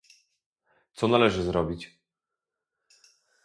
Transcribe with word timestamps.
co 0.93 1.07
należy 1.07 1.43
zrobić? 1.43 1.99